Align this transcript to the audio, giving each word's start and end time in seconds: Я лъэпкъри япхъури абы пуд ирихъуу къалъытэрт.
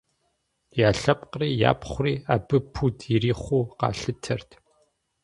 Я 0.87 0.89
лъэпкъри 1.01 1.49
япхъури 1.69 2.13
абы 2.33 2.57
пуд 2.73 2.97
ирихъуу 3.13 3.63
къалъытэрт. 3.79 4.49